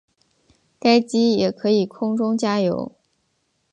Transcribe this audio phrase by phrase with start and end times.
[0.79, 2.91] 该机也可以空中加油。